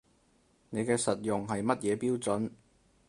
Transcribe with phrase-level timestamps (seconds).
[0.71, 2.49] 你嘅實用係乜嘢標準